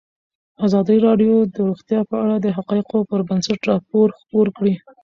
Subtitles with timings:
[0.65, 4.73] ازادي راډیو د روغتیا په اړه د حقایقو پر بنسټ راپور خپور کړی.